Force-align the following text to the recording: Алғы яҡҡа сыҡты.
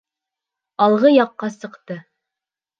Алғы 0.87 1.13
яҡҡа 1.17 1.53
сыҡты. 1.59 2.03